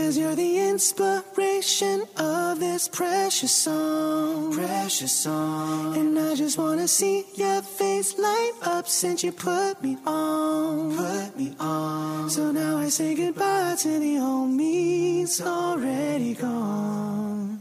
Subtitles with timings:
[0.00, 4.50] Cause you're the inspiration of this precious song.
[4.50, 5.94] Precious song.
[5.94, 10.96] And I just wanna see your face light up since you put me on.
[10.96, 12.30] Put me on.
[12.30, 15.22] So now I say goodbye to the old me.
[15.22, 17.60] It's already gone.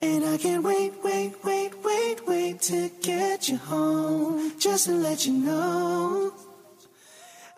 [0.00, 4.52] And I can't wait, wait, wait, wait, wait to get you home.
[4.60, 6.32] Just to let you know.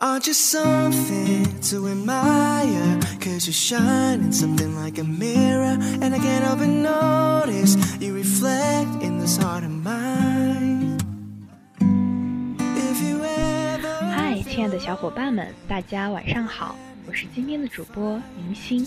[0.01, 3.01] Aren't you something to admire?
[3.19, 5.77] Cause you're shining something like a mirror.
[6.01, 10.98] And I can't help but notice you reflect in this heart of mine.
[11.80, 14.12] If you ever.
[14.15, 18.87] 嗨，亲爱的小伙伴们，大家晚上好，我是今天的主播明星。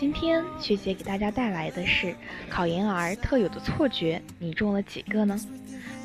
[0.00, 2.16] 今天学姐给大家带来的是
[2.48, 5.38] 考研儿特有的错觉，你中了几个呢？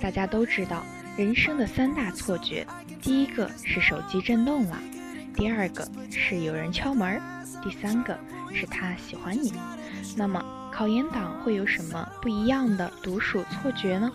[0.02, 0.84] 大家都知道，
[1.16, 2.68] 人生的三大错觉，
[3.04, 4.80] 第一个是手机震动了，
[5.36, 7.22] 第二个是有人敲门，
[7.62, 8.18] 第三个
[8.54, 9.54] 是他喜欢你。
[10.16, 14.10] 那么考研党会有什么不一样的独属错觉呢？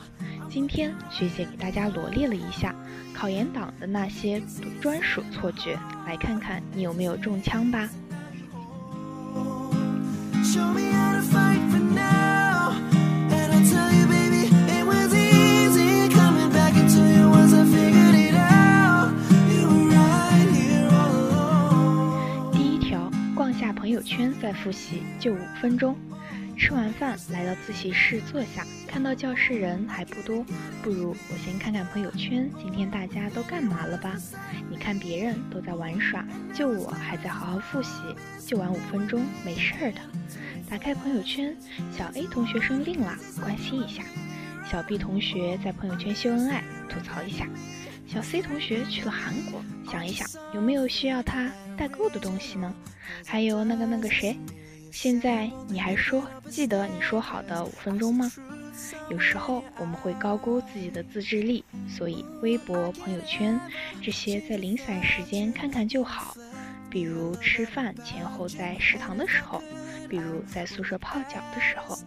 [0.49, 2.75] 今天学姐给大家罗列了一下
[3.13, 4.43] 考研党的那些
[4.81, 7.87] 专属错觉，来看看你有没有中枪吧。
[24.49, 25.95] 再复习，就五分钟。
[26.57, 30.43] 吃完饭来到自习室坐下，看到教室人还不多，
[30.83, 34.17] 不如我先看看朋友圈，今天大家都干嘛了吧？
[34.71, 37.91] 你看别人都在玩耍，就我还在好好复习，
[38.47, 40.01] 就玩五分钟，没事儿的。
[40.67, 41.55] 打开朋友圈，
[41.95, 44.03] 小 A 同学生病了，关心一下；
[44.65, 47.45] 小 B 同学在朋友圈秀恩爱，吐槽一下；
[48.09, 52.75] 小 C 同学去了韩国，想一想有没有需要他代购的东西呢？
[53.27, 54.35] 还有那个那个谁，
[54.91, 58.33] 现在你还说记得你说好的五分钟吗？
[59.11, 63.61] 有时候我们会高估自己的自制力，所以微博、朋友圈
[64.03, 66.35] 这些在零散时间看看就好。
[66.91, 69.63] 比如吃饭前后在食堂的时候，
[70.09, 71.99] 比如在宿舍泡脚的时候，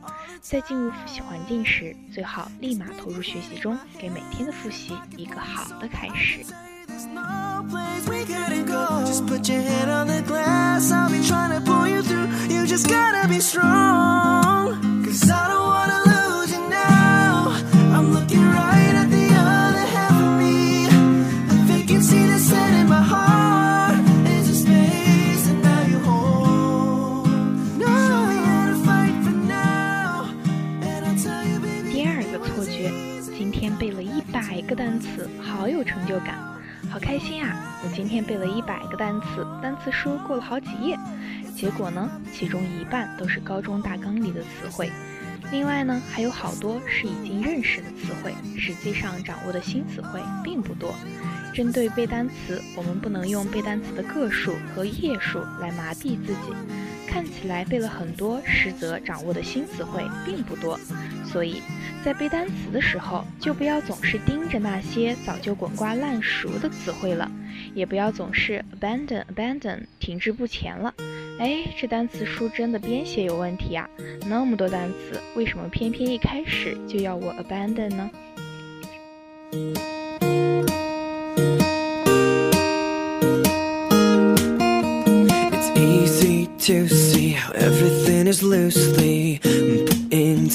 [0.42, 6.44] 在进入复习环境时，最好立马投入学习中，给每天的复习一个好的开始。
[32.64, 32.92] 错觉，
[33.36, 36.38] 今天背了一百个单词，好有成就感，
[36.92, 37.82] 好开心啊！
[37.84, 40.96] 我今天背了一百个单词，单词书过了好几页，
[41.56, 44.92] 结果呢，其中一半都是高中大纲里的词汇，
[45.52, 50.94] 另外呢，还有好多是已经认识的词汇，实际上掌握的新词汇并不多。
[51.56, 56.54] 针对背单词，我们不能用背单词的个数和页数来麻痹自己。
[57.08, 60.80] 看起来背了很多，实则掌握的新词汇并不多。
[61.26, 61.62] 所以
[62.04, 67.30] 在背单词的时候，就不要总是盯着那些早就滚瓜烂熟的词汇了，
[67.76, 70.94] 也不要总是 abandon abandon 停滞不前了。
[71.40, 73.88] 哎，这单词书真的编写有问题啊！
[74.28, 78.10] 那么多单词，为什么偏偏一开始就要我 abandon 呢
[86.62, 89.40] ？？To see how everything is loosely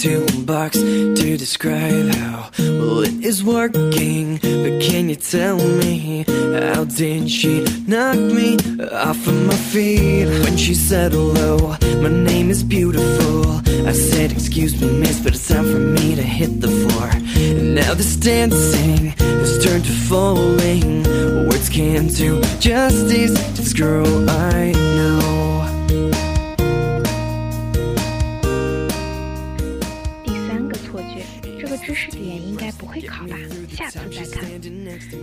[0.04, 4.36] into a box to describe how well it is working.
[4.36, 6.24] But can you tell me
[6.60, 8.58] how did she knock me
[8.92, 11.76] off of my feet when she said hello?
[12.02, 13.46] My name is beautiful.
[13.88, 17.08] I said, Excuse me, miss, but it's time for me to hit the floor.
[17.36, 21.04] And now this dancing has turned to falling.
[21.48, 25.35] Words can't do justice to this girl I know.
[32.96, 33.36] 会考吧，
[33.70, 34.42] 下次再看。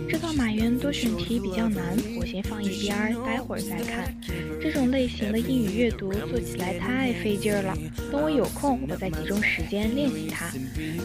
[0.08, 4.14] 知道马原多选题比较难，我先放一边儿，待会儿再看。
[4.62, 7.76] 这种类型的英语阅读做起来太费劲儿了，
[8.12, 10.52] 等我有空，我再集中时间练习它。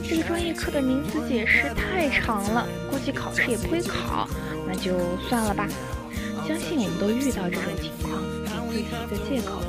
[0.08, 4.30] 这个专业课的名词解释太长了，估计考试也不会考，
[4.68, 4.94] 那就
[5.28, 5.68] 算了吧。
[6.48, 8.22] 相信我们都遇到这种情况，
[8.70, 9.60] 给自己一个借口。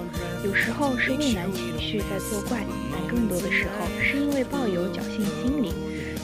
[0.44, 2.60] 有时候是畏难情绪在作怪，
[2.92, 5.72] 但更多的时候是因为抱有侥幸心理。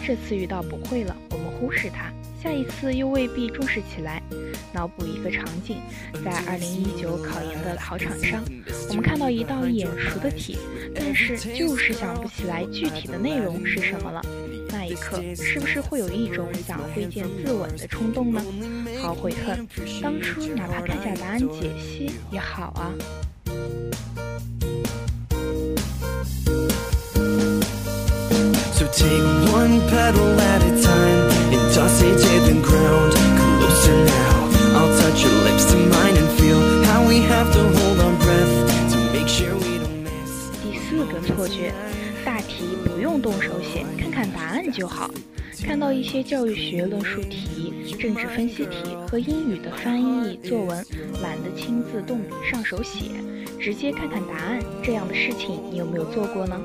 [0.06, 4.22] 这次遇到不会了，我们忽视它，下一次又未必重视起来。
[4.72, 5.78] 脑补一个场景，
[6.24, 8.40] 在二零一九考研的考场上，
[8.88, 10.58] 我们看到一道眼熟的题，
[10.94, 14.22] 但是就是想不起来具体的内容是什么了。
[14.68, 18.40] 那一刻，是不是会有一种想挥剑自刎的冲动呢？
[19.02, 19.66] 好悔恨，
[20.00, 22.94] 当初哪怕看下答案解析也好啊。
[28.96, 29.22] Take
[29.52, 33.12] one petal at a time and toss it to the ground.
[33.60, 38.00] Closer now, I'll touch your lips to mine and feel how we have to hold
[38.00, 40.50] our breath to make sure we don't miss.
[40.62, 41.74] 第四个错觉，
[42.24, 45.10] 大题不用动手写，看看答案就好。
[45.62, 50.82] 看到一些教育学论述题、政治分析题和英语的翻译作文，
[51.22, 53.10] 懒得亲自动笔上手写，
[53.60, 56.58] 直接看看答案，这样的事情你有没有做过呢？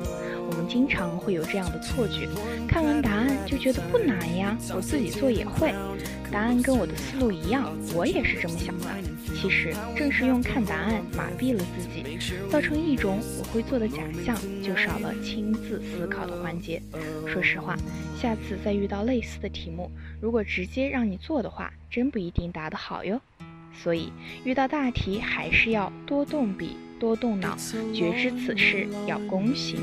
[0.52, 2.28] 我们经常会有这样的错觉，
[2.68, 5.72] 看完答案就觉得不难呀，我自己做也会。
[6.30, 8.86] 答案跟我的思路一样，我也是这么想的。
[9.34, 12.18] 其实正是用看答案麻痹了自己，
[12.50, 16.82] 造成一种我会做的假象，就少了亲自思考的环节。
[17.26, 17.74] 说实话，
[18.20, 19.90] 下次再遇到类似的题目，
[20.20, 23.18] 如果直接让你做的话，真不一定答得好哟。
[23.74, 24.12] 所以
[24.44, 27.56] 遇到大题还是要多动笔、多动脑，
[27.94, 29.80] 觉知此事要躬行。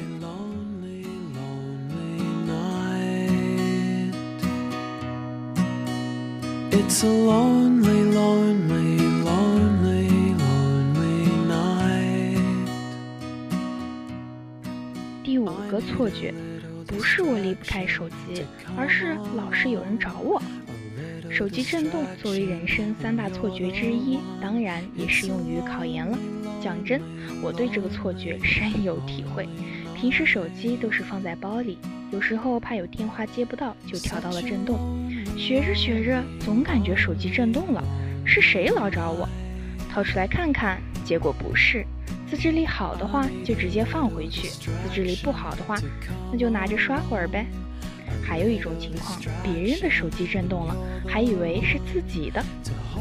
[6.72, 12.40] It's a lonely, lonely, lonely, lonely night.
[15.24, 16.32] 第五个错觉，
[16.86, 18.46] 不是我离不开手机，
[18.78, 20.40] 而是老是有人找我。
[21.32, 26.16] 手机震动作为人生三大错觉之一，当然也适用于考研了。
[26.62, 27.02] 讲真，
[27.42, 29.50] 我对这个错觉深有体会。
[29.96, 31.80] 平时手机都是放在包里，
[32.12, 34.78] 有时候怕有电话接不到，就调到了震动。
[35.40, 37.82] 学着学着，总感觉手机震动了，
[38.26, 39.28] 是谁老找我？
[39.90, 41.86] 掏出来看看，结果不是。
[42.30, 44.50] 自制力好的话，就直接放回去；
[44.84, 45.78] 自制力不好的话，
[46.30, 47.46] 那就拿着刷会儿呗。
[48.22, 50.76] 还有一种情况，别人的手机震动了，
[51.08, 52.44] 还以为是自己的，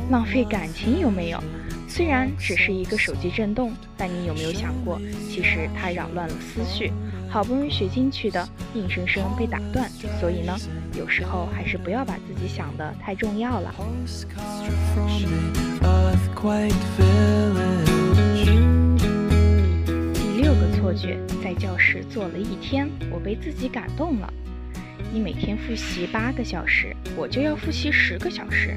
[0.08, 1.42] 浪费感情有没有？
[1.98, 6.92] 虽然只是一个手机震动，但你有没有想过，其实它扰乱了思绪，
[7.28, 9.90] 好不容易学进去的，硬生生被打断。
[10.20, 10.56] 所以呢，
[10.96, 13.74] 有时候还是不要把自己想的太重要了。
[20.14, 24.32] 第六个错觉，在教室坐了一天，我被自己感动了。
[25.12, 28.76] 你每天复习八个小时，我就要复习十个小时。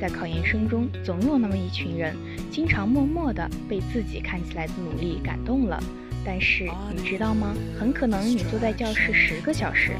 [0.00, 2.16] 在考研生中，总有那么一群人，
[2.50, 5.82] 经常默默地被自己看起来的努力感动了。
[6.24, 7.54] 但是你知道吗？
[7.78, 9.92] 很可能你坐在教室十个小时，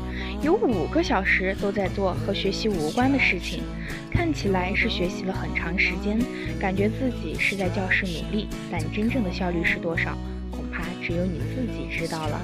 [0.42, 3.62] 有五个小时都在做和学习无关的事情，
[4.10, 6.18] 看起来是学习了很长时间，
[6.58, 10.16] 感觉自己是在教室努力，但真正的效率是多少？
[10.50, 12.40] 恐怕只有你自己知道了。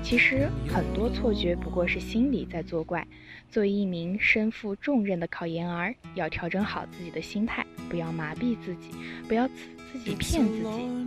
[0.00, 3.04] 其实很多错觉不过是心理在作怪。
[3.50, 8.90] 作为一名身负重任的考研儿，要调整好自己的心态，不要麻痹自己，
[9.26, 9.54] 不要自
[9.90, 10.64] 自己骗自己，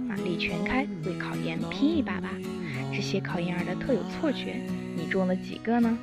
[0.08, 2.30] 马力全开，为考研拼一把吧！
[2.92, 4.60] 这些考研儿的特有错觉，
[4.96, 5.96] 你中了几个呢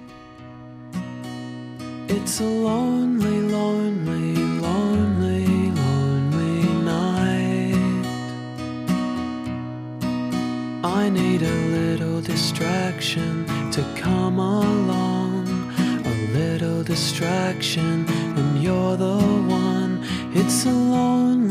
[2.06, 7.74] ？It's a lonely, lonely, lonely, lonely night.
[10.82, 14.67] I need a little distraction to come on.
[16.88, 20.02] Distraction, and you're the one.
[20.32, 21.47] It's a lonely,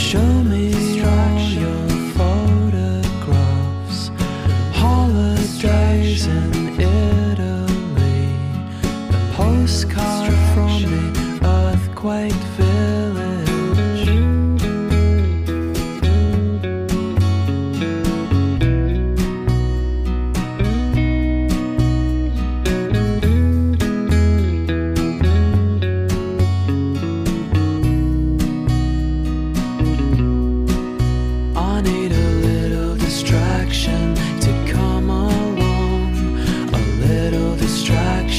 [0.00, 1.89] show me all your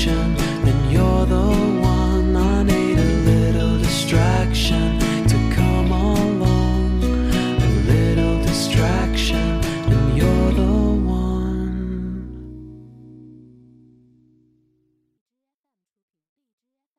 [0.01, 0.40] ocean